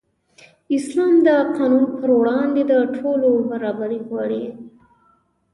[0.77, 4.43] اسلام د قانون پر وړاندې د ټولو برابري غواړي.